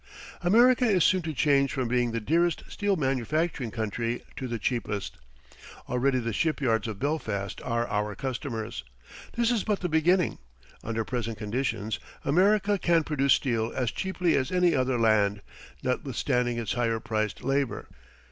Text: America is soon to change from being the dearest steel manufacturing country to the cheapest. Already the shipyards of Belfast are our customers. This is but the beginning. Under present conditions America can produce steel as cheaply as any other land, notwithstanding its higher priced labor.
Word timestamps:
America 0.41 0.83
is 0.83 1.03
soon 1.03 1.21
to 1.21 1.31
change 1.31 1.71
from 1.71 1.87
being 1.87 2.11
the 2.11 2.19
dearest 2.19 2.63
steel 2.67 2.95
manufacturing 2.95 3.69
country 3.69 4.23
to 4.35 4.47
the 4.47 4.57
cheapest. 4.57 5.17
Already 5.87 6.17
the 6.17 6.33
shipyards 6.33 6.87
of 6.87 6.97
Belfast 6.97 7.61
are 7.61 7.85
our 7.87 8.15
customers. 8.15 8.83
This 9.33 9.51
is 9.51 9.63
but 9.63 9.81
the 9.81 9.87
beginning. 9.89 10.39
Under 10.83 11.05
present 11.05 11.37
conditions 11.37 11.99
America 12.25 12.79
can 12.79 13.03
produce 13.03 13.33
steel 13.33 13.71
as 13.75 13.91
cheaply 13.91 14.35
as 14.35 14.51
any 14.51 14.73
other 14.75 14.97
land, 14.97 15.43
notwithstanding 15.83 16.57
its 16.57 16.73
higher 16.73 16.99
priced 16.99 17.43
labor. 17.43 17.87